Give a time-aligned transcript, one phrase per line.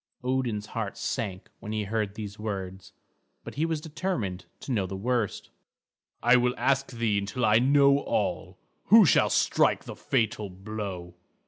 [0.23, 2.91] Odin's heart sank when he heard these words;
[3.43, 5.51] but he was determined to know the worst.
[6.23, 8.57] "I will ask thee until I know all.
[8.85, 11.13] Who shall strike the fatal blow?"